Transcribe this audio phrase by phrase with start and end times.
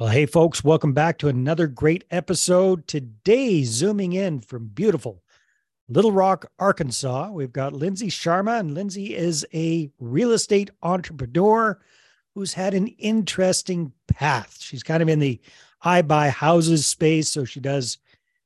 [0.00, 2.88] Well, hey, folks, welcome back to another great episode.
[2.88, 5.22] Today, zooming in from beautiful
[5.88, 11.80] Little Rock, Arkansas, we've got Lindsay Sharma, and Lindsay is a real estate entrepreneur
[12.34, 14.56] who's had an interesting path.
[14.60, 15.40] She's kind of in the
[15.82, 17.28] I buy houses space.
[17.28, 17.98] So she does,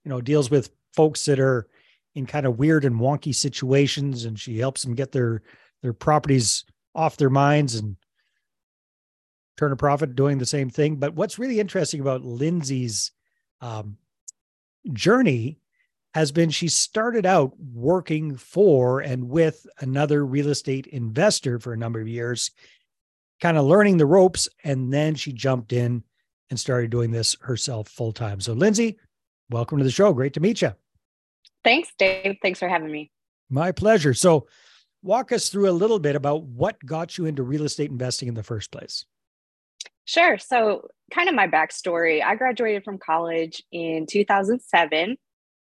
[0.04, 1.66] you know, deals with folks that are
[2.14, 5.40] in kind of weird and wonky situations, and she helps them get their
[5.80, 7.96] their properties off their minds and
[9.58, 10.96] turn a profit doing the same thing.
[10.96, 13.10] But what's really interesting about Lindsay's
[13.60, 13.98] um,
[14.92, 15.58] journey
[16.14, 21.76] has been she started out working for and with another real estate investor for a
[21.76, 22.52] number of years,
[23.40, 24.48] kind of learning the ropes.
[24.64, 26.02] And then she jumped in
[26.50, 28.40] and started doing this herself full time.
[28.40, 28.98] So, Lindsay,
[29.50, 30.12] welcome to the show.
[30.12, 30.72] Great to meet you.
[31.64, 32.36] Thanks, Dave.
[32.40, 33.10] Thanks for having me.
[33.50, 34.14] My pleasure.
[34.14, 34.46] So,
[35.02, 38.34] walk us through a little bit about what got you into real estate investing in
[38.34, 39.04] the first place.
[40.08, 40.38] Sure.
[40.38, 45.18] So, kind of my backstory I graduated from college in 2007.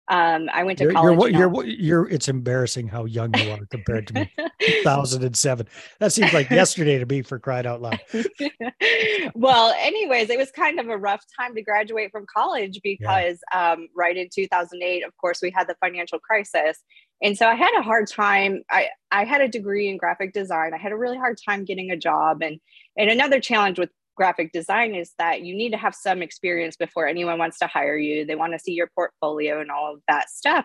[0.09, 1.33] Um, I went to you're, college.
[1.33, 4.33] You're, you're, you're, it's embarrassing how young you are compared to me.
[4.63, 5.67] 2007.
[5.99, 7.99] That seems like yesterday to me for crying out loud.
[9.35, 13.73] well, anyways, it was kind of a rough time to graduate from college because yeah.
[13.73, 16.79] um, right in 2008, of course, we had the financial crisis.
[17.21, 18.63] And so I had a hard time.
[18.71, 20.73] I, I had a degree in graphic design.
[20.73, 22.43] I had a really hard time getting a job.
[22.43, 22.61] And,
[22.97, 27.07] and another challenge with graphic design is that you need to have some experience before
[27.07, 28.25] anyone wants to hire you.
[28.25, 30.65] They want to see your portfolio and all of that stuff.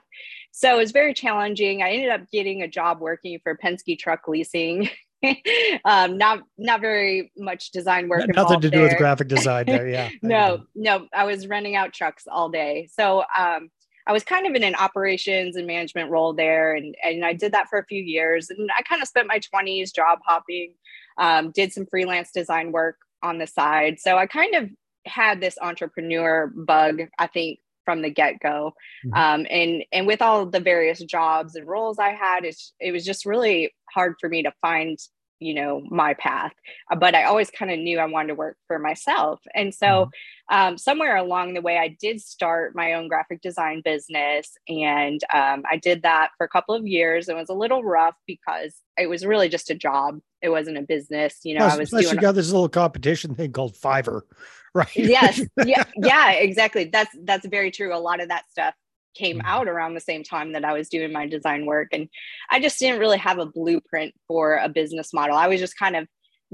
[0.51, 1.83] So it's very challenging.
[1.83, 4.89] I ended up getting a job working for Penske Truck Leasing.
[5.85, 8.25] um, not not very much design work.
[8.33, 8.87] Nothing to do there.
[8.87, 9.87] with graphic design there.
[9.91, 10.09] Yeah.
[10.21, 11.07] no, no.
[11.13, 12.87] I was renting out trucks all day.
[12.91, 13.69] So um,
[14.07, 17.51] I was kind of in an operations and management role there, and and I did
[17.51, 18.49] that for a few years.
[18.49, 20.73] And I kind of spent my twenties job hopping.
[21.17, 23.99] Um, did some freelance design work on the side.
[23.99, 24.69] So I kind of
[25.05, 28.73] had this entrepreneur bug, I think, from the get go.
[29.05, 29.13] Mm-hmm.
[29.13, 33.05] Um, and and with all the various jobs and roles I had, it's, it was
[33.05, 34.97] just really hard for me to find
[35.41, 36.53] you know my path
[36.91, 39.41] uh, but i always kind of knew i wanted to work for myself.
[39.53, 40.55] And so mm-hmm.
[40.55, 45.63] um, somewhere along the way i did start my own graphic design business and um,
[45.69, 47.27] i did that for a couple of years.
[47.27, 50.19] It was a little rough because it was really just a job.
[50.41, 52.69] It wasn't a business you know plus, i was plus doing you got this little
[52.69, 54.21] competition thing called fiverr
[54.73, 54.95] right?
[54.95, 55.41] Yes.
[55.65, 56.85] Yeah yeah exactly.
[56.85, 57.93] That's that's very true.
[57.93, 58.73] A lot of that stuff
[59.13, 59.47] came mm-hmm.
[59.47, 61.89] out around the same time that I was doing my design work.
[61.91, 62.09] And
[62.49, 65.35] I just didn't really have a blueprint for a business model.
[65.35, 66.07] I was just kind of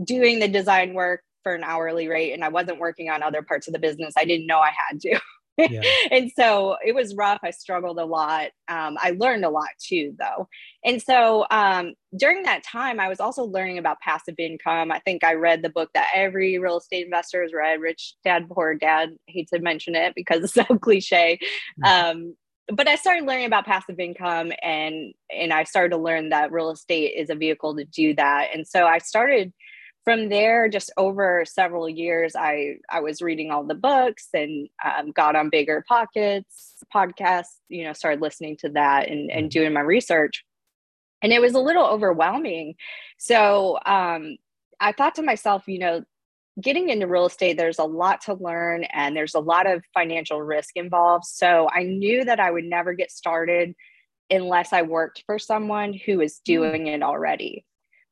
[0.04, 3.68] doing the design work for an hourly rate and I wasn't working on other parts
[3.68, 4.14] of the business.
[4.18, 5.20] I didn't know I had to.
[5.58, 5.82] Yeah.
[6.12, 7.40] and so it was rough.
[7.44, 8.50] I struggled a lot.
[8.68, 10.48] Um, I learned a lot too, though.
[10.84, 14.92] And so um, during that time, I was also learning about passive income.
[14.92, 18.48] I think I read the book that every real estate investor has read, Rich Dad
[18.50, 19.10] Poor Dad.
[19.28, 21.40] I hate to mention it because it's so cliche.
[21.84, 22.20] Mm-hmm.
[22.20, 22.36] Um,
[22.74, 26.72] but I started learning about passive income and and I started to learn that real
[26.72, 28.50] estate is a vehicle to do that.
[28.54, 29.54] And so I started
[30.04, 35.12] from there just over several years I I was reading all the books and um,
[35.12, 36.44] got on BiggerPockets
[36.94, 39.60] podcasts, you know, started listening to that and and mm-hmm.
[39.60, 40.44] doing my research.
[41.22, 42.76] And it was a little overwhelming.
[43.18, 44.38] So um
[44.80, 46.04] I thought to myself, you know,
[46.60, 50.42] getting into real estate, there's a lot to learn and there's a lot of financial
[50.42, 51.26] risk involved.
[51.26, 53.76] So I knew that I would never get started
[54.30, 57.66] unless I worked for someone who was doing it already.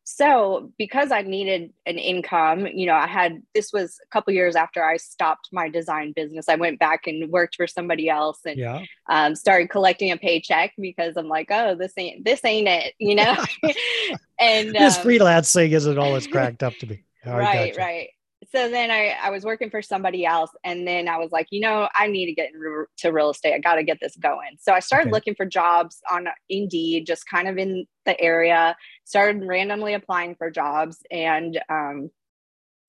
[0.07, 4.55] So because I needed an income, you know, I had this was a couple years
[4.55, 6.47] after I stopped my design business.
[6.47, 8.83] I went back and worked for somebody else and yeah.
[9.09, 13.15] um, started collecting a paycheck because I'm like, oh, this ain't this ain't it, you
[13.15, 13.35] know.
[14.39, 17.03] and this um, freelance thing isn't all it's cracked up to be.
[17.25, 18.09] right, right
[18.55, 21.59] so then I, I was working for somebody else and then i was like you
[21.59, 24.73] know i need to get into real estate i got to get this going so
[24.73, 25.11] i started okay.
[25.11, 30.49] looking for jobs on indeed just kind of in the area started randomly applying for
[30.49, 32.09] jobs and um,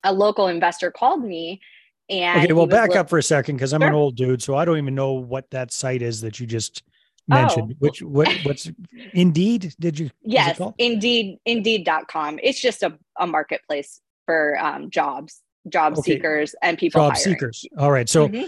[0.05, 1.61] a local investor called me
[2.09, 3.89] and okay well back up for a second because i'm sure.
[3.89, 6.83] an old dude so i don't even know what that site is that you just
[7.29, 7.77] mentioned oh.
[7.81, 8.71] which what what's
[9.13, 15.95] indeed did you yes indeed indeed.com it's just a, a marketplace for um, jobs job
[15.95, 16.13] okay.
[16.15, 17.35] seekers and people job hiring.
[17.35, 17.67] seekers.
[17.79, 18.09] All right.
[18.09, 18.47] So mm-hmm.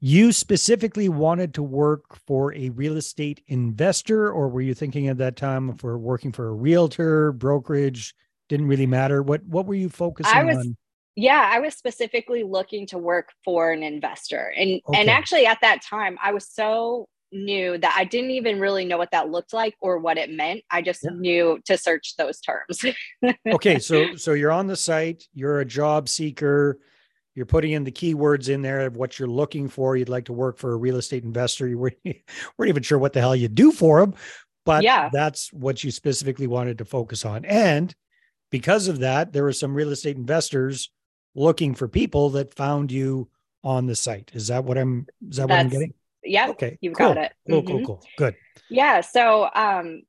[0.00, 5.18] you specifically wanted to work for a real estate investor, or were you thinking at
[5.18, 8.14] that time for working for a realtor, brokerage?
[8.48, 9.22] Didn't really matter.
[9.22, 10.76] What what were you focusing I was, on?
[11.16, 14.52] Yeah, I was specifically looking to work for an investor.
[14.56, 15.00] And okay.
[15.00, 18.98] and actually at that time I was so new that I didn't even really know
[18.98, 20.62] what that looked like or what it meant.
[20.70, 21.10] I just yeah.
[21.14, 22.84] knew to search those terms.
[23.46, 26.78] okay, so so you're on the site, you're a job seeker,
[27.34, 29.96] you're putting in the keywords in there of what you're looking for.
[29.96, 31.68] You'd like to work for a real estate investor.
[31.68, 34.14] You weren't, weren't even sure what the hell you do for them,
[34.64, 35.08] but yeah.
[35.12, 37.44] that's what you specifically wanted to focus on.
[37.44, 37.94] And
[38.50, 40.90] because of that, there were some real estate investors
[41.34, 43.28] looking for people that found you
[43.62, 44.30] on the site.
[44.34, 45.06] Is that what I'm?
[45.28, 45.94] Is that that's, what I'm getting?
[46.24, 46.48] Yeah.
[46.50, 46.78] Okay.
[46.80, 47.14] You've cool.
[47.14, 47.32] got it.
[47.48, 47.62] Cool.
[47.62, 47.72] Mm-hmm.
[47.72, 47.84] Cool.
[47.86, 48.02] Cool.
[48.16, 48.34] Good.
[48.68, 49.00] Yeah.
[49.00, 50.02] So, um,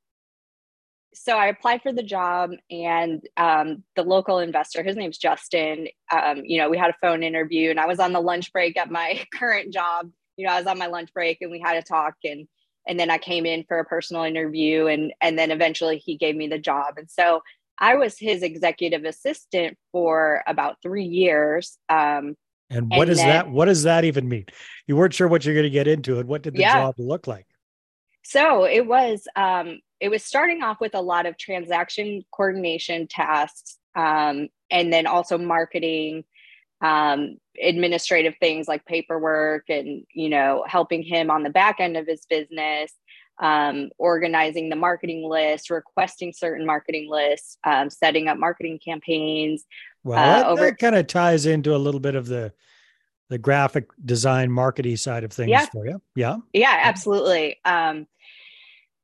[1.13, 5.87] so I applied for the job, and um, the local investor, his name's Justin.
[6.11, 8.77] Um, you know, we had a phone interview, and I was on the lunch break
[8.77, 10.09] at my current job.
[10.37, 12.47] You know, I was on my lunch break, and we had a talk, and
[12.87, 16.35] and then I came in for a personal interview, and and then eventually he gave
[16.35, 17.41] me the job, and so
[17.79, 21.77] I was his executive assistant for about three years.
[21.87, 22.35] Um,
[22.69, 23.49] and what and does then, that?
[23.49, 24.45] What does that even mean?
[24.87, 26.73] You weren't sure what you're going to get into, and what did the yeah.
[26.73, 27.47] job look like?
[28.23, 33.77] So it was um, it was starting off with a lot of transaction coordination tasks
[33.95, 36.23] um, and then also marketing
[36.81, 42.07] um, administrative things like paperwork and you know helping him on the back end of
[42.07, 42.93] his business
[43.39, 49.65] um, organizing the marketing list requesting certain marketing lists um, setting up marketing campaigns
[50.03, 52.53] well uh, that, over- that kind of ties into a little bit of the
[53.29, 55.67] the graphic design marketing side of things yeah.
[55.67, 56.01] for you.
[56.15, 56.37] Yeah.
[56.51, 57.57] Yeah absolutely.
[57.63, 58.07] Um,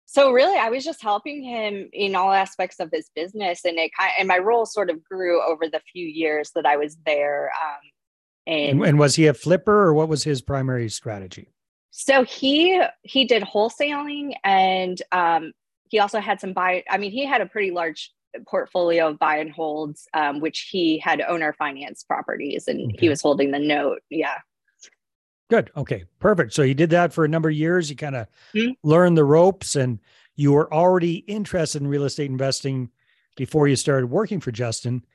[0.08, 3.92] so really i was just helping him in all aspects of his business and it
[3.98, 7.52] kind and my role sort of grew over the few years that i was there
[7.64, 7.82] um,
[8.48, 11.50] and, and was he a flipper or what was his primary strategy
[11.98, 15.54] so he he did wholesaling and um,
[15.88, 18.12] he also had some buy i mean he had a pretty large
[18.48, 22.98] portfolio of buy and holds um, which he had owner finance properties and okay.
[23.00, 24.38] he was holding the note yeah
[25.48, 25.70] Good.
[25.78, 26.06] Okay.
[26.18, 26.54] Perfect.
[26.54, 27.88] So you did that for a number of years.
[27.88, 28.72] You kind of mm-hmm.
[28.82, 30.00] learned the ropes and
[30.36, 32.90] you were already interested in real estate investing
[33.36, 35.06] before you started working for Justin.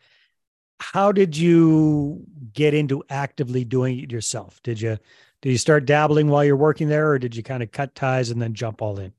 [0.80, 4.62] How did you get into actively doing it yourself?
[4.62, 4.98] Did you
[5.42, 8.30] did you start dabbling while you're working there or did you kind of cut ties
[8.30, 9.12] and then jump all in?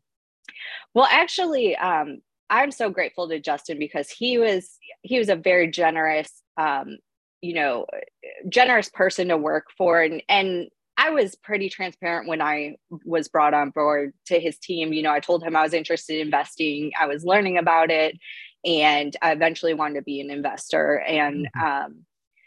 [0.93, 5.69] Well, actually, um, I'm so grateful to Justin because he was he was a very
[5.69, 6.97] generous um,
[7.41, 7.85] you know
[8.49, 12.75] generous person to work for and and I was pretty transparent when I
[13.05, 14.93] was brought on board to his team.
[14.93, 18.19] You know, I told him I was interested in investing, I was learning about it,
[18.65, 20.99] and I eventually wanted to be an investor.
[20.99, 21.65] And mm-hmm.
[21.65, 22.05] um,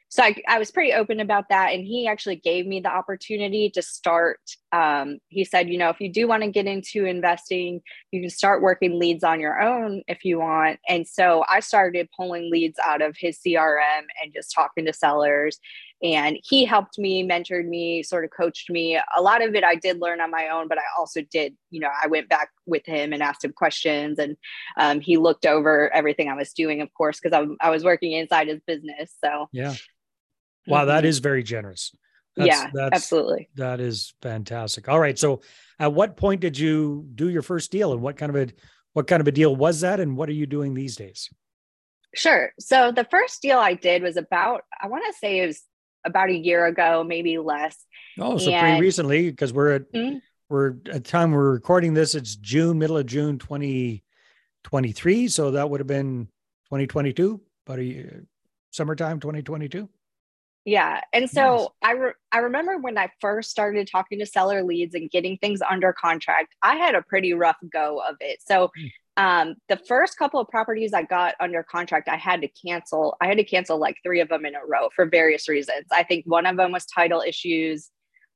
[0.08, 1.72] so I, I, was pretty open about that.
[1.72, 4.38] And he actually gave me the opportunity to start.
[4.74, 7.80] Um, he said, you know, if you do want to get into investing,
[8.10, 10.80] you can start working leads on your own if you want.
[10.88, 15.60] And so I started pulling leads out of his CRM and just talking to sellers.
[16.02, 18.98] And he helped me mentored me sort of coached me.
[19.16, 21.80] A lot of it i did learn on my own but i also did you
[21.80, 24.18] know i went back with him and asked him questions.
[24.18, 24.36] And
[24.76, 28.48] um, he looked over everything i was doing of course because I, was working inside
[28.48, 29.48] his business so.
[29.52, 29.74] Yeah.
[30.66, 30.88] Wow mm-hmm.
[30.88, 31.92] that is very generous
[32.36, 35.40] that's, yeah that's, absolutely that is fantastic all right so
[35.78, 38.52] at what point did you do your first deal and what kind of a
[38.92, 41.30] what kind of a deal was that and what are you doing these days
[42.14, 42.52] Sure.
[42.58, 45.62] So the first deal I did was about, I want to say it was
[46.04, 47.76] about a year ago, maybe less.
[48.18, 50.18] Oh, so and, pretty recently because we're at mm-hmm.
[50.48, 52.14] we're at the time we're recording this.
[52.14, 54.04] It's June, middle of June, twenty
[54.62, 55.28] twenty three.
[55.28, 56.28] So that would have been
[56.68, 58.20] twenty twenty two, about a
[58.70, 59.88] summertime, twenty twenty two.
[60.64, 61.90] Yeah, and so nice.
[61.90, 65.60] I re- I remember when I first started talking to seller leads and getting things
[65.60, 66.54] under contract.
[66.62, 68.40] I had a pretty rough go of it.
[68.46, 72.48] So mm um, the first couple of properties I got under contract, I had to
[72.48, 73.16] cancel.
[73.20, 75.86] I had to cancel like three of them in a row for various reasons.
[75.92, 77.90] I think one of them was title issues.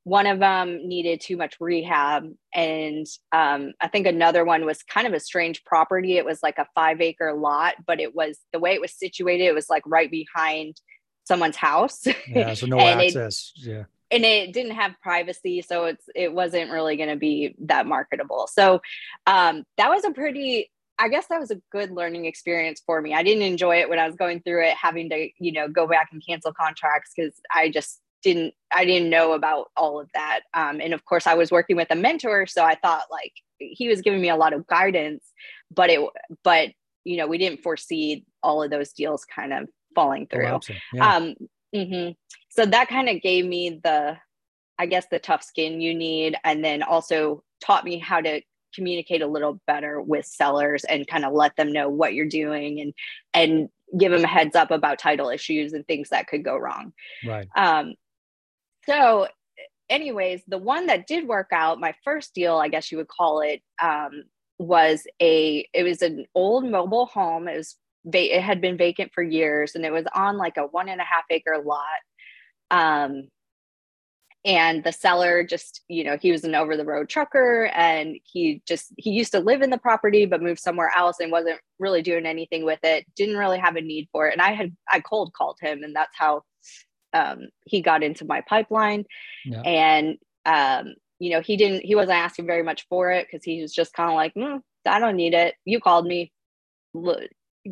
[0.05, 2.33] One of them needed too much rehab.
[2.55, 6.17] And um, I think another one was kind of a strange property.
[6.17, 9.45] It was like a five acre lot, but it was the way it was situated,
[9.45, 10.81] it was like right behind
[11.29, 12.07] someone's house.
[12.27, 13.53] Yeah, so no access.
[13.57, 17.55] It, yeah and it didn't have privacy so it's it wasn't really going to be
[17.59, 18.81] that marketable so
[19.27, 23.15] um, that was a pretty i guess that was a good learning experience for me
[23.15, 25.87] i didn't enjoy it when i was going through it having to you know go
[25.87, 30.41] back and cancel contracts because i just didn't i didn't know about all of that
[30.55, 33.89] um, and of course i was working with a mentor so i thought like he
[33.89, 35.33] was giving me a lot of guidance
[35.71, 36.01] but it
[36.43, 36.71] but
[37.05, 40.61] you know we didn't foresee all of those deals kind of falling through.
[40.93, 41.17] yeah.
[41.17, 41.35] um,
[41.75, 42.13] mm-hmm.
[42.51, 44.17] So that kind of gave me the
[44.81, 48.41] i guess the tough skin you need and then also taught me how to
[48.75, 52.81] communicate a little better with sellers and kind of let them know what you're doing
[52.81, 52.95] and
[53.35, 53.69] and
[53.99, 56.93] give them a heads up about title issues and things that could go wrong.
[57.27, 57.49] Right.
[57.57, 57.95] Um
[58.87, 59.27] so
[59.89, 63.41] anyways the one that did work out my first deal i guess you would call
[63.41, 64.25] it um
[64.59, 67.49] was a it was an old mobile home.
[67.49, 70.89] It was it had been vacant for years and it was on like a one
[70.89, 71.83] and a half acre lot
[72.71, 73.29] Um,
[74.45, 78.63] and the seller just you know he was an over the road trucker and he
[78.67, 82.03] just he used to live in the property but moved somewhere else and wasn't really
[82.03, 85.01] doing anything with it didn't really have a need for it and i had i
[85.01, 86.43] cold called him and that's how
[87.15, 89.05] um, he got into my pipeline
[89.47, 89.63] yeah.
[89.63, 93.61] and um, you know he didn't he wasn't asking very much for it because he
[93.61, 96.31] was just kind of like mm, i don't need it you called me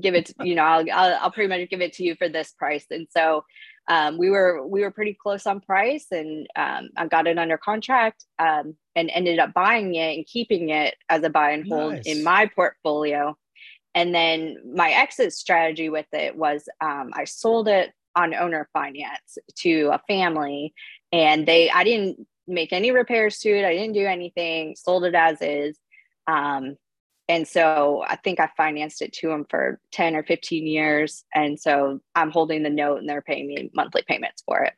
[0.01, 2.53] give it you know I'll, I'll, I'll pretty much give it to you for this
[2.53, 2.87] price.
[2.91, 3.45] And so
[3.89, 7.57] um, we were we were pretty close on price and um, i got it under
[7.57, 11.95] contract um, and ended up buying it and keeping it as a buy and hold
[11.95, 12.07] nice.
[12.07, 13.37] in my portfolio.
[13.95, 19.39] And then my exit strategy with it was um, i sold it on owner finance
[19.59, 20.75] to a family
[21.13, 23.65] and they i didn't make any repairs to it.
[23.65, 24.77] I didn't do anything.
[24.77, 25.79] Sold it as is.
[26.27, 26.77] Um,
[27.29, 31.25] and so I think I financed it to them for 10 or 15 years.
[31.35, 34.75] And so I'm holding the note and they're paying me monthly payments for it.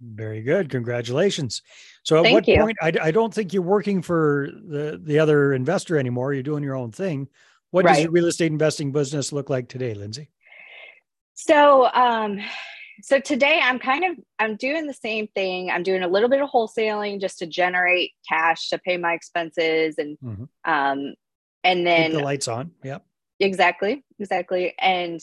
[0.00, 0.70] Very good.
[0.70, 1.62] Congratulations.
[2.04, 2.60] So at Thank what you.
[2.60, 6.32] point, I, I don't think you're working for the, the other investor anymore.
[6.32, 7.28] You're doing your own thing.
[7.70, 7.94] What right.
[7.94, 10.30] does your real estate investing business look like today, Lindsay?
[11.34, 12.40] So, um,
[13.02, 15.70] so today I'm kind of I'm doing the same thing.
[15.70, 19.96] I'm doing a little bit of wholesaling just to generate cash to pay my expenses
[19.98, 20.70] and mm-hmm.
[20.70, 21.14] um,
[21.64, 22.72] and then Keep the lights on.
[22.82, 23.04] Yep.
[23.40, 24.04] Exactly.
[24.18, 24.74] Exactly.
[24.78, 25.20] And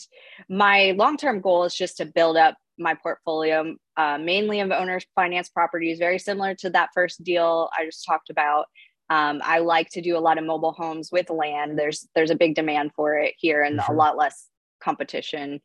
[0.48, 5.00] my long term goal is just to build up my portfolio, uh, mainly of owner
[5.14, 8.66] finance properties, very similar to that first deal I just talked about.
[9.10, 11.78] Um, I like to do a lot of mobile homes with land.
[11.78, 14.48] There's there's a big demand for it here, and a lot less
[14.80, 15.60] competition.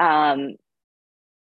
[0.00, 0.56] Um,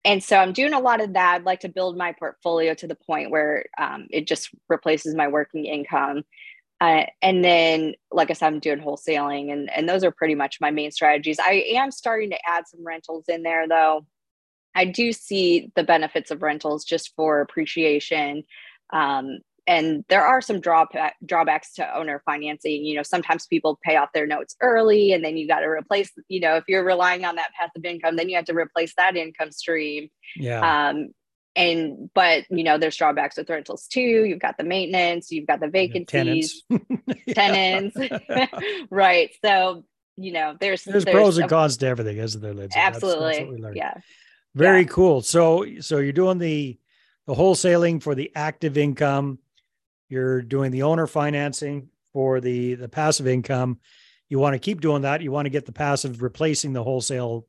[0.06, 1.36] and so I'm doing a lot of that.
[1.36, 5.28] I'd like to build my portfolio to the point where um, it just replaces my
[5.28, 6.24] working income.
[6.82, 10.62] Uh, and then, like I said, I'm doing wholesaling, and, and those are pretty much
[10.62, 11.40] my main strategies.
[11.40, 14.06] I am starting to add some rentals in there, though.
[14.76, 18.44] I do see the benefits of rentals just for appreciation.
[18.94, 22.86] Um, and there are some drawback, drawbacks to owner financing.
[22.86, 26.12] You know, sometimes people pay off their notes early, and then you got to replace.
[26.28, 29.16] You know, if you're relying on that passive income, then you have to replace that
[29.16, 30.10] income stream.
[30.36, 30.90] Yeah.
[30.90, 31.10] Um,
[31.60, 34.24] and but you know there's drawbacks with rentals too.
[34.24, 36.64] You've got the maintenance you've got the vacancies.
[37.30, 38.56] Tenants, tenants.
[38.90, 39.30] right.
[39.44, 39.84] So
[40.16, 42.80] you know there's there's, there's pros and cons to everything isn't there Lindsay?
[42.80, 43.50] absolutely.
[43.52, 43.94] that's, that's yeah.
[44.56, 44.88] Very yeah.
[44.88, 45.22] cool.
[45.22, 46.80] So so you're doing the
[47.28, 49.40] the wholesaling for the active income.
[50.08, 53.80] You're doing the owner financing for the the passive income.
[54.30, 55.22] You want to keep doing that.
[55.22, 57.48] You want to get the passive replacing the wholesale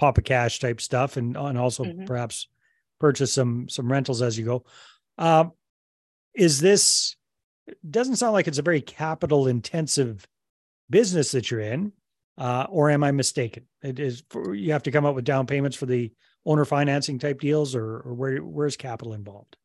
[0.00, 2.06] pop of cash type stuff and, and also mm-hmm.
[2.06, 2.48] perhaps
[3.00, 4.64] purchase some some rentals as you go.
[5.18, 5.46] Uh,
[6.34, 7.16] is this
[7.88, 10.26] doesn't sound like it's a very capital intensive
[10.88, 11.92] business that you're in,
[12.38, 13.64] uh, or am I mistaken?
[13.82, 16.12] It is for, you have to come up with down payments for the
[16.44, 19.56] owner financing type deals, or, or where where's capital involved?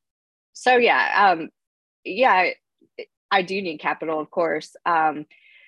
[0.53, 1.49] So yeah, um,
[2.03, 2.51] yeah,
[3.29, 4.75] I do need capital, of course.
[4.85, 5.25] Um,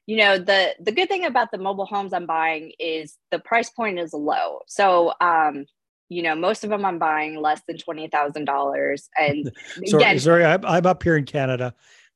[0.08, 3.70] you know the the good thing about the mobile homes i'm buying is the price
[3.70, 5.66] point is low so um
[6.10, 9.10] you know, most of them I'm buying less than twenty thousand dollars.
[9.18, 9.52] And
[9.86, 11.74] sorry, again, sorry, I'm, I'm up here in Canada,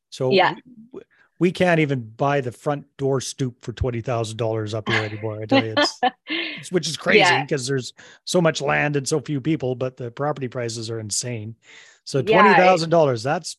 [0.10, 0.56] so yeah,
[0.92, 1.02] we,
[1.40, 5.42] we can't even buy the front door stoop for twenty thousand dollars up here anymore.
[5.42, 7.74] I tell you, it's, it's which is crazy because yeah.
[7.74, 7.94] there's
[8.24, 11.56] so much land and so few people, but the property prices are insane.
[12.04, 13.58] So twenty thousand yeah, dollars, that's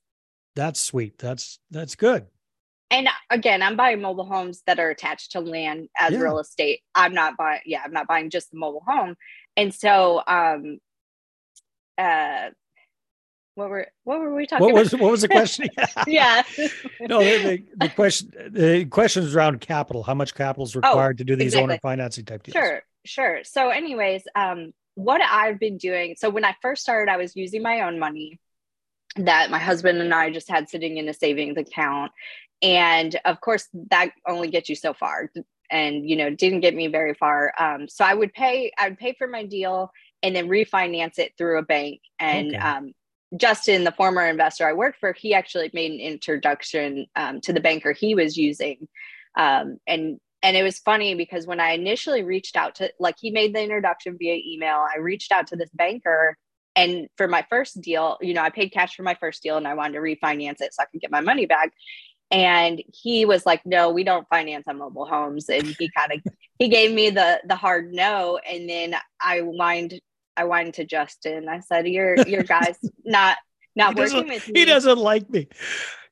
[0.56, 1.18] that's sweet.
[1.18, 2.26] That's that's good.
[2.90, 6.18] And again, I'm buying mobile homes that are attached to land as yeah.
[6.18, 6.80] real estate.
[6.94, 9.16] I'm not buying, yeah, I'm not buying just the mobile home
[9.56, 10.78] and so um
[11.98, 12.50] uh
[13.54, 15.68] what were what were we talking what was what was the question?
[16.06, 16.42] Yeah.
[17.00, 21.16] No the, the, question the question is around capital how much capital is oh, required
[21.16, 21.74] oh, to do these exactly.
[21.74, 22.54] owner financing type deals.
[22.54, 23.40] Sure sure.
[23.44, 27.62] So anyways um what i've been doing so when i first started i was using
[27.62, 28.38] my own money
[29.16, 32.12] that my husband and i just had sitting in a savings account.
[32.62, 35.30] And of course that only gets you so far
[35.72, 37.52] and you know didn't get me very far.
[37.58, 39.90] Um, so i would pay i would pay for my deal
[40.22, 42.00] and then refinance it through a bank.
[42.20, 42.58] And okay.
[42.58, 42.92] um,
[43.34, 47.60] justin the former investor i worked for he actually made an introduction um, to the
[47.60, 48.86] banker he was using.
[49.36, 53.30] Um, and and it was funny because when i initially reached out to like he
[53.30, 54.84] made the introduction via email.
[54.94, 56.36] I reached out to this banker
[56.74, 59.68] and for my first deal you know i paid cash for my first deal and
[59.68, 61.72] i wanted to refinance it so i could get my money back
[62.32, 66.32] and he was like no we don't finance on mobile homes and he kind of
[66.58, 70.00] he gave me the the hard no and then i whined
[70.36, 73.36] i whined to justin i said your your guys not
[73.76, 75.46] not working with me he doesn't like me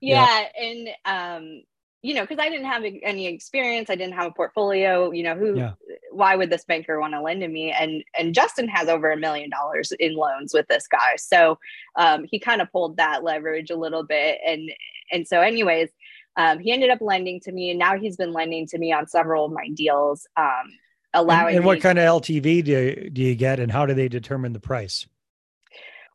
[0.01, 0.63] yeah, yeah.
[0.63, 1.63] and um
[2.03, 5.11] you know, because I didn't have any experience, I didn't have a portfolio.
[5.11, 5.57] You know, who?
[5.57, 5.73] Yeah.
[6.13, 7.73] Why would this banker want to lend to me?
[7.73, 11.59] And and Justin has over a million dollars in loans with this guy, so
[11.97, 14.39] um, he kind of pulled that leverage a little bit.
[14.47, 14.71] And
[15.13, 15.91] and so, anyways,
[16.41, 19.07] um, he ended up lending to me, and now he's been lending to me on
[19.07, 20.27] several of my deals.
[20.39, 20.73] Um,
[21.13, 23.93] allowing and, and what kind of LTV do you, do you get, and how do
[23.93, 25.07] they determine the price?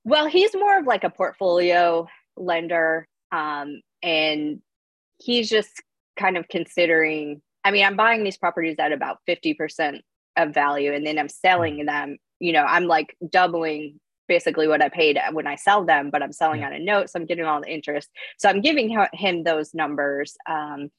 [0.04, 4.62] Well, he's more of like a portfolio lender, um, and
[5.20, 5.84] he's just
[6.18, 7.44] kind of considering.
[7.64, 9.98] I mean, I'm buying these properties at about fifty percent
[10.36, 12.18] of value, and then I'm selling them.
[12.40, 16.32] You know, I'm like doubling basically what I paid when I sell them, but I'm
[16.32, 16.68] selling yeah.
[16.68, 18.10] on a note, so I'm getting all the interest.
[18.38, 20.36] So I'm giving him those numbers.
[20.50, 20.90] Um,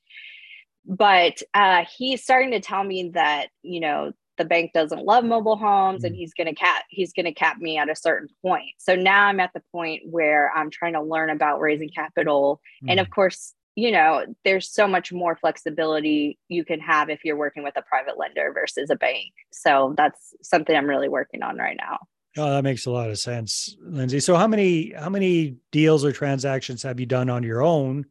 [0.87, 5.57] but uh, he's starting to tell me that you know the bank doesn't love mobile
[5.57, 8.29] homes mm and he's going to cap he's going to cap me at a certain
[8.43, 12.61] point so now i'm at the point where i'm trying to learn about raising capital
[12.85, 17.25] mm and of course you know there's so much more flexibility you can have if
[17.25, 21.43] you're working with a private lender versus a bank so that's something i'm really working
[21.43, 21.99] on right now
[22.37, 26.13] oh that makes a lot of sense lindsay so how many how many deals or
[26.13, 28.07] transactions have you done on your own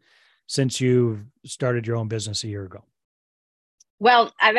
[0.48, 2.84] since you started your own business a year ago?
[4.00, 4.56] Well, I've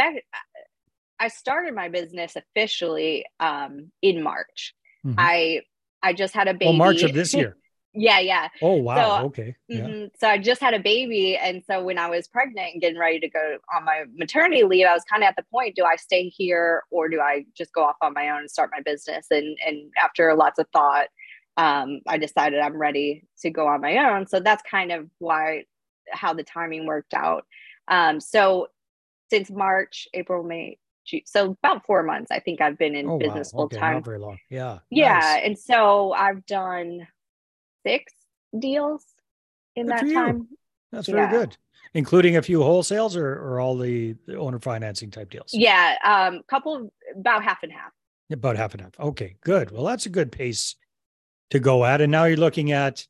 [1.18, 4.74] I started my business officially um, in March.
[5.04, 5.18] Mm-hmm.
[5.18, 5.60] I
[6.02, 6.66] I just had a baby.
[6.66, 7.56] Oh, March of this year.
[7.96, 8.48] Yeah, yeah.
[8.62, 9.20] Oh wow.
[9.20, 9.56] So, okay.
[9.68, 9.80] Yeah.
[9.80, 12.98] Mm-hmm, so I just had a baby, and so when I was pregnant and getting
[12.98, 15.84] ready to go on my maternity leave, I was kind of at the point: do
[15.84, 18.82] I stay here or do I just go off on my own and start my
[18.82, 19.26] business?
[19.30, 21.08] And and after lots of thought,
[21.56, 24.26] um, I decided I'm ready to go on my own.
[24.26, 25.64] So that's kind of why
[26.12, 27.44] how the timing worked out.
[27.88, 28.68] Um, so
[29.30, 33.18] since March, April, May, June, so about four months, I think I've been in oh,
[33.18, 33.58] business wow.
[33.58, 34.02] full okay, time.
[34.02, 34.38] Very long.
[34.50, 34.78] Yeah.
[34.90, 35.18] Yeah.
[35.18, 35.42] Nice.
[35.44, 37.06] And so I've done
[37.86, 38.12] six
[38.58, 39.04] deals
[39.74, 40.48] in good that time.
[40.92, 41.30] That's very yeah.
[41.30, 41.56] good.
[41.94, 45.50] Including a few wholesales or, or all the, the owner financing type deals?
[45.52, 45.96] Yeah.
[46.04, 47.92] Um, couple about half and half.
[48.30, 48.98] About half and half.
[48.98, 49.70] Okay, good.
[49.70, 50.74] Well, that's a good pace
[51.50, 52.00] to go at.
[52.00, 53.06] And now you're looking at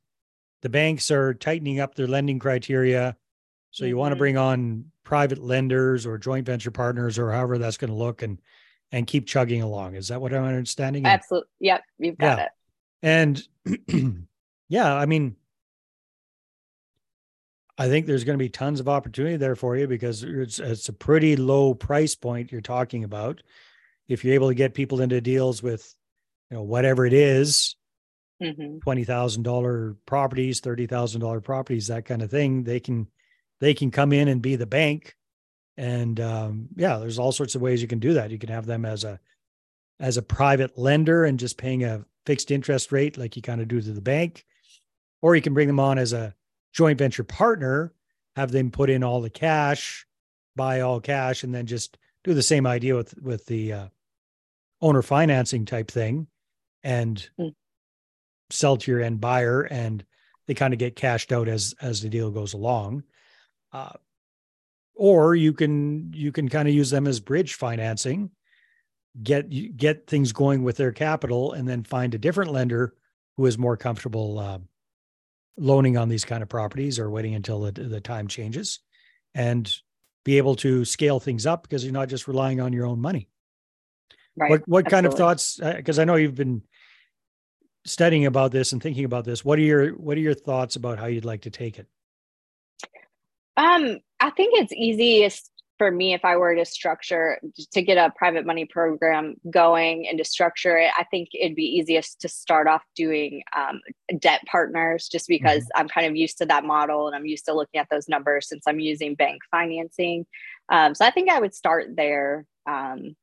[0.63, 3.17] the banks are tightening up their lending criteria.
[3.71, 4.01] So you mm-hmm.
[4.01, 7.97] want to bring on private lenders or joint venture partners or however that's going to
[7.97, 8.41] look and
[8.93, 9.97] and keep chugging along.
[9.97, 11.07] Is that what I'm understanding?
[11.07, 11.49] Absolutely.
[11.61, 11.83] Yep.
[11.99, 12.45] You've got yeah.
[12.45, 12.51] it.
[13.03, 14.27] And
[14.69, 15.37] yeah, I mean,
[17.79, 20.89] I think there's going to be tons of opportunity there for you because it's it's
[20.89, 23.43] a pretty low price point you're talking about.
[24.09, 25.95] If you're able to get people into deals with,
[26.51, 27.77] you know, whatever it is,
[28.43, 28.79] mm-hmm.
[28.79, 32.65] twenty thousand dollar properties, thirty thousand dollar properties, that kind of thing.
[32.65, 33.09] They can
[33.61, 35.15] they can come in and be the bank,
[35.77, 38.31] and um, yeah, there's all sorts of ways you can do that.
[38.31, 39.21] You can have them as a
[40.01, 43.69] as a private lender and just paying a fixed interest rate like you kind of
[43.69, 44.45] do to the bank,
[45.27, 46.33] or you can bring them on as a
[46.73, 47.93] joint venture partner,
[48.37, 50.07] have them put in all the cash,
[50.55, 53.89] buy all cash, and then just do the same idea with with the uh,
[54.81, 56.29] owner financing type thing,
[56.85, 57.53] and mm
[58.51, 60.05] sell to your end buyer and
[60.47, 63.03] they kind of get cashed out as as the deal goes along.
[63.73, 63.91] Uh,
[64.95, 68.31] or you can you can kind of use them as bridge financing
[69.21, 72.95] get get things going with their capital and then find a different lender
[73.37, 74.61] who is more comfortable uh,
[75.57, 78.81] loaning on these kind of properties or waiting until the, the time changes
[79.35, 79.75] and
[80.25, 83.29] be able to scale things up because you're not just relying on your own money.
[84.37, 84.51] Right.
[84.51, 86.63] What, what kind of thoughts because uh, i know you've been
[87.87, 90.99] studying about this and thinking about this, what are your what are your thoughts about
[90.99, 91.87] how you'd like to take it?
[93.57, 97.39] Um, I think it's easiest for me if I were to structure
[97.73, 100.91] to get a private money program going and to structure it.
[100.99, 103.81] I think it'd be easiest to start off doing um,
[104.19, 105.81] debt partners, just because mm-hmm.
[105.81, 108.49] I'm kind of used to that model and I'm used to looking at those numbers
[108.49, 110.27] since I'm using bank financing.
[110.71, 112.47] Um, so I think I would start there.
[112.69, 113.17] Um,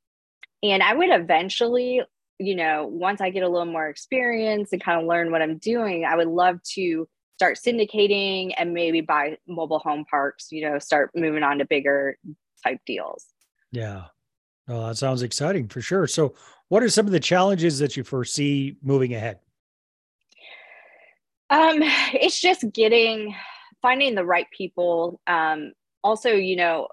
[0.62, 2.02] and I would eventually
[2.40, 5.58] you know, once I get a little more experience and kind of learn what I'm
[5.58, 10.78] doing, I would love to start syndicating and maybe buy mobile home parks, you know,
[10.78, 12.16] start moving on to bigger
[12.64, 13.26] type deals.
[13.72, 14.04] Yeah.
[14.68, 16.06] Well, that sounds exciting for sure.
[16.06, 16.34] So,
[16.68, 19.38] what are some of the challenges that you foresee moving ahead?
[21.50, 23.34] Um, it's just getting
[23.82, 25.20] finding the right people.
[25.26, 25.72] Um,
[26.02, 26.88] also, you know,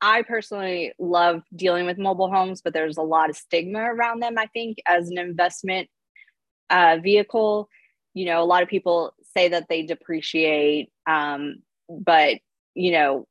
[0.00, 4.38] I personally love dealing with mobile homes, but there's a lot of stigma around them,
[4.38, 5.88] I think, as an investment
[6.70, 7.68] uh, vehicle.
[8.14, 11.56] You know, a lot of people say that they depreciate, um,
[11.88, 12.38] but,
[12.74, 13.26] you know,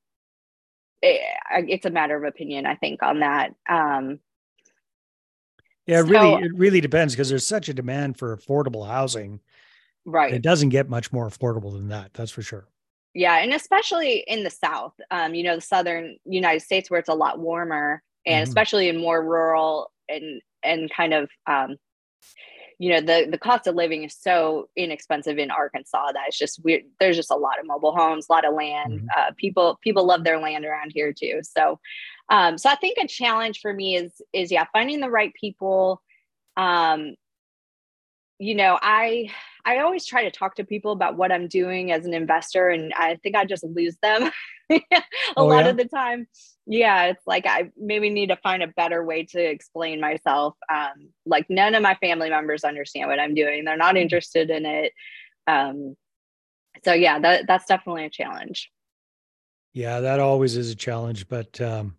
[1.06, 3.54] it, it's a matter of opinion, I think, on that.
[3.70, 4.20] Um,
[5.86, 9.39] yeah, it so, really, it really depends because there's such a demand for affordable housing.
[10.04, 10.34] Right.
[10.34, 12.13] It doesn't get much more affordable than that.
[12.13, 12.68] That's for sure.
[13.13, 17.10] Yeah, and especially in the South, um, you know, the Southern United States where it's
[17.10, 18.50] a lot warmer, and mm-hmm.
[18.50, 21.78] especially in more rural and and kind of um,
[22.80, 26.64] you know the the cost of living is so inexpensive in Arkansas that it's just
[26.64, 26.84] weird.
[27.00, 28.94] There's just a lot of mobile homes, a lot of land.
[28.94, 29.08] Mm-hmm.
[29.18, 31.42] Uh, people people love their land around here too.
[31.44, 31.80] So,
[32.30, 36.02] um, so I think a challenge for me is is yeah finding the right people.
[36.58, 37.16] Um,
[38.39, 39.32] you know, I
[39.65, 42.93] I always try to talk to people about what I'm doing as an investor, and
[42.95, 44.32] I think I just lose them
[44.71, 44.82] a
[45.38, 45.71] oh, lot yeah?
[45.71, 46.28] of the time.
[46.67, 51.10] Yeah it's like i maybe need to find a better way to explain myself um,
[51.26, 53.65] like none of my family members understand what i'm doing.
[53.65, 54.93] They're not interested in it.
[55.48, 55.95] Um,
[56.84, 58.71] so yeah that, that's definitely a challenge.
[59.74, 61.98] Yeah that always is a challenge but um,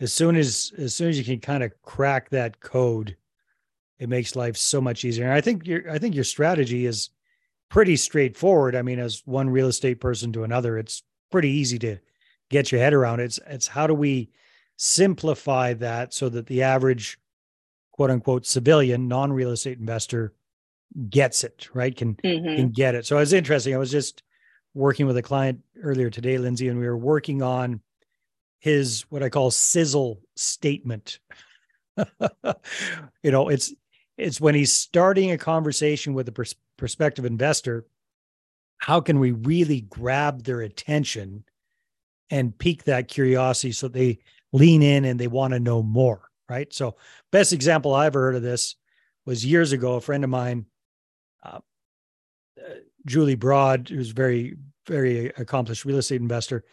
[0.00, 3.16] as soon as as soon as you can kind of crack that code
[3.98, 7.10] it makes life so much easier and i think your i think your strategy is
[7.68, 11.98] pretty straightforward i mean as one real estate person to another it's pretty easy to
[12.50, 13.20] get your head around.
[13.20, 14.30] It's it's how do we
[14.76, 17.18] simplify that so that the average
[17.92, 20.34] quote unquote civilian non-real estate investor
[21.10, 21.94] gets it, right?
[21.94, 22.56] Can mm-hmm.
[22.56, 23.06] can get it.
[23.06, 23.74] So it's interesting.
[23.74, 24.22] I was just
[24.74, 27.80] working with a client earlier today, Lindsay, and we were working on
[28.60, 31.18] his what I call sizzle statement.
[33.22, 33.74] you know, it's
[34.18, 37.86] it's when he's starting a conversation with a pers- prospective investor,
[38.78, 41.44] how can we really grab their attention
[42.30, 44.18] and pique that curiosity so they
[44.52, 46.72] lean in and they want to know more, right?
[46.74, 46.96] So,
[47.32, 48.76] best example I ever heard of this
[49.24, 49.94] was years ago.
[49.94, 50.66] A friend of mine,
[51.42, 51.60] uh,
[52.58, 52.74] uh,
[53.06, 56.64] Julie Broad, who's very, very accomplished real estate investor,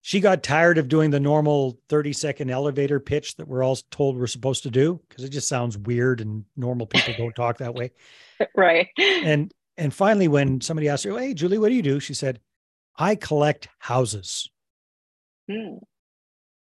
[0.00, 4.16] she got tired of doing the normal 30 second elevator pitch that we're all told
[4.16, 7.74] we're supposed to do because it just sounds weird and normal people don't talk that
[7.74, 7.90] way.
[8.54, 8.86] Right.
[8.96, 12.38] And and finally when somebody asked her, "Hey Julie, what do you do?" she said,
[12.98, 14.50] I collect houses.
[15.48, 15.76] Hmm.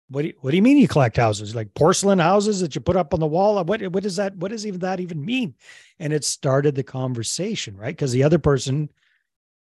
[0.09, 1.55] What do you, what do you mean you collect houses?
[1.55, 3.63] Like porcelain houses that you put up on the wall?
[3.65, 5.55] What what does that what does even that even mean?
[5.99, 7.95] And it started the conversation, right?
[7.95, 8.91] Because the other person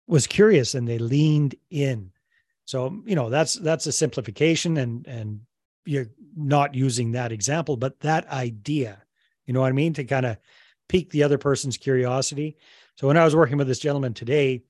[0.07, 2.11] was curious and they leaned in.
[2.69, 5.39] So, you know, that's that's a simplification and and
[5.85, 9.01] you're not using that example, but that idea,
[9.47, 9.93] you know what I mean?
[9.93, 10.37] To kind of
[10.87, 12.57] pique the other person's curiosity.
[12.95, 14.61] So when I was working with this gentleman today,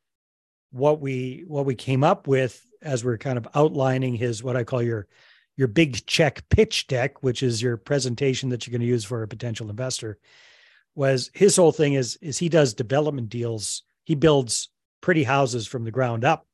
[0.72, 4.64] what we what we came up with as we're kind of outlining his what I
[4.64, 5.06] call your
[5.58, 9.24] your big check pitch deck, which is your presentation that you're going to use for
[9.24, 10.20] a potential investor,
[10.96, 13.84] was his whole thing is is he does development deals.
[14.06, 14.70] He builds
[15.02, 16.46] pretty houses from the ground up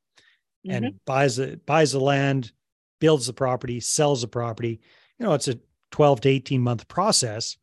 [0.68, 0.96] and mm-hmm.
[1.04, 2.52] buys the buys the land,
[3.00, 4.80] builds the property, sells the property.
[5.18, 5.58] You know, it's a
[5.92, 7.56] 12 to 18 month process,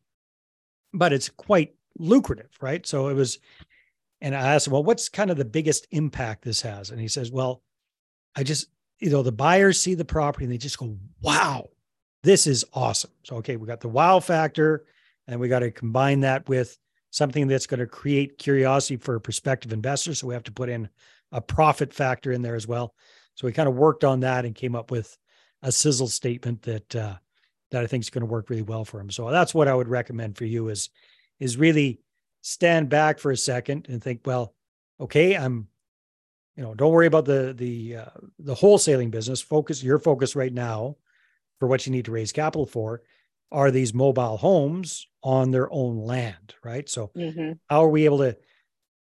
[0.92, 2.84] but it's quite lucrative, right?
[2.86, 3.38] So it was
[4.20, 6.90] and I asked him, well, what's kind of the biggest impact this has?
[6.90, 7.62] And he says, well,
[8.34, 11.68] I just, you know, the buyers see the property and they just go, wow,
[12.22, 13.10] this is awesome.
[13.24, 14.86] So, okay, we got the wow factor
[15.28, 16.78] and we got to combine that with
[17.10, 20.14] something that's going to create curiosity for a prospective investor.
[20.14, 20.88] So we have to put in
[21.34, 22.94] a profit factor in there as well.
[23.34, 25.18] So we kind of worked on that and came up with
[25.62, 27.16] a sizzle statement that, uh,
[27.70, 29.10] that I think is going to work really well for him.
[29.10, 30.90] So that's what I would recommend for you is,
[31.40, 32.00] is really
[32.40, 34.54] stand back for a second and think, well,
[35.00, 35.68] okay, I'm,
[36.56, 39.40] you know, don't worry about the the uh, the wholesaling business.
[39.40, 40.96] Focus your focus right now
[41.58, 43.02] for what you need to raise capital for
[43.50, 46.88] are these mobile homes on their own land, right?
[46.88, 47.52] So mm-hmm.
[47.68, 48.36] how are we able to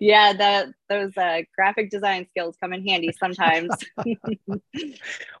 [0.00, 3.68] yeah, that those uh, graphic design skills come in handy sometimes.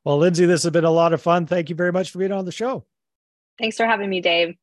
[0.04, 1.46] well, Lindsay, this has been a lot of fun.
[1.46, 2.84] Thank you very much for being on the show.
[3.58, 4.54] Thanks for having me, Dave.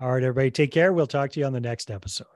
[0.00, 0.92] All right, everybody, take care.
[0.92, 2.33] We'll talk to you on the next episode.